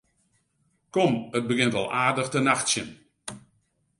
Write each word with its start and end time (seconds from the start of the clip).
Kom, 0.95 1.13
it 1.37 1.45
begjint 1.49 1.77
al 1.79 1.89
aardich 2.01 2.31
te 2.31 2.39
nachtsjen. 2.47 2.89